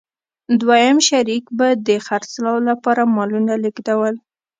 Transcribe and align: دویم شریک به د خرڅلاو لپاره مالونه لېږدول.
دویم 0.61 0.97
شریک 1.07 1.43
به 1.57 1.67
د 1.87 1.89
خرڅلاو 2.05 2.57
لپاره 2.69 3.01
مالونه 3.15 3.53
لېږدول. 3.63 4.15